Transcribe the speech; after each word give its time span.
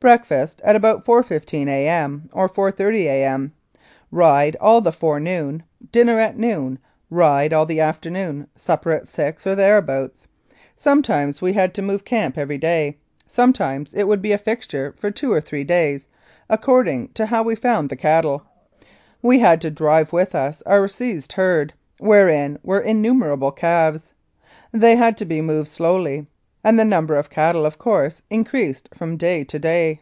Breakfast 0.00 0.62
at 0.64 0.76
about 0.76 1.04
4.15 1.04 1.68
A.M. 1.68 2.30
or 2.32 2.48
4.30 2.48 3.00
A.M. 3.04 3.52
Ride 4.10 4.56
all 4.58 4.80
the 4.80 4.92
forenoon, 4.92 5.62
dinner 5.92 6.18
at 6.18 6.38
noon; 6.38 6.78
ride 7.10 7.52
all 7.52 7.66
the 7.66 7.82
afternoon, 7.82 8.46
supper 8.56 8.92
at 8.92 9.06
6 9.08 9.44
P.M. 9.44 9.52
or 9.52 9.56
thereabouts. 9.56 10.26
Sometimes 10.74 11.42
we 11.42 11.52
had 11.52 11.74
to 11.74 11.82
move 11.82 12.06
camp 12.06 12.38
every 12.38 12.56
day, 12.56 12.96
sometimes 13.26 13.92
it 13.92 14.04
would 14.08 14.22
be 14.22 14.32
a 14.32 14.38
fixture 14.38 14.94
for 14.96 15.10
two 15.10 15.30
or 15.32 15.40
three 15.42 15.64
days, 15.64 16.08
according 16.48 17.08
to 17.08 17.26
how 17.26 17.42
we 17.42 17.54
found 17.54 17.90
the 17.90 17.94
cattle. 17.94 18.42
We 19.20 19.40
had 19.40 19.60
to 19.60 19.70
drive 19.70 20.14
with 20.14 20.34
us 20.34 20.62
our 20.64 20.88
seized 20.88 21.34
herd, 21.34 21.74
wherein 21.98 22.58
were 22.62 22.80
innumerable 22.80 23.52
calves. 23.52 24.14
They 24.72 24.96
had 24.96 25.18
to 25.18 25.26
be 25.26 25.42
moved 25.42 25.68
slowly, 25.68 26.26
and 26.62 26.78
the 26.78 26.84
number 26.84 27.16
of 27.16 27.30
cattle, 27.30 27.64
of 27.64 27.78
course, 27.78 28.20
increased 28.28 28.86
from 28.94 29.16
day 29.16 29.42
to 29.42 29.58
day. 29.58 29.98